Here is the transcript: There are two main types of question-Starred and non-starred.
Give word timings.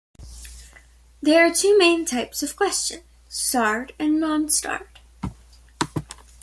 There 1.21 1.45
are 1.45 1.53
two 1.53 1.77
main 1.77 2.05
types 2.05 2.41
of 2.41 2.55
question-Starred 2.55 3.93
and 3.99 4.19
non-starred. 4.19 4.87